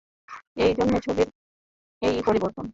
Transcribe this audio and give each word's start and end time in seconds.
এই 0.57 0.73
জন্যে 0.73 0.97
ছবির 1.01 1.27
এই 2.01 2.15
পরিবর্তন। 2.25 2.65